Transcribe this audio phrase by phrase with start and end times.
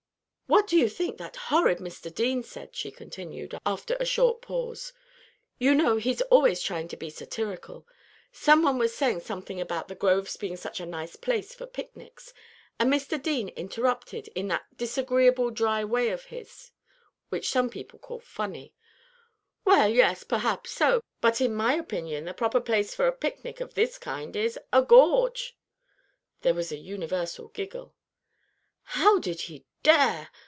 [0.51, 2.13] "What do you think that horrid Mr.
[2.13, 4.91] Deane said?" she continued, after a short pause.
[5.59, 7.87] "You know, he's always trying to be satirical.
[8.33, 12.33] Some one was saying something about the grove's being such a nice place for picnics,
[12.77, 13.19] and Mr.
[13.19, 16.71] Deane interrupted, in that disagreeable dry way of his
[17.29, 18.73] which some people call funny:
[19.63, 23.73] 'Well, yes, perhaps so; but in my opinion the proper place for a picnic of
[23.75, 25.55] this kind is a gorge!'"
[26.41, 27.95] There was a universal giggle.
[28.83, 30.29] "How did he dare?"